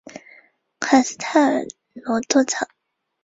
[0.79, 1.61] 卡斯泰尔
[1.93, 2.67] 诺多藏。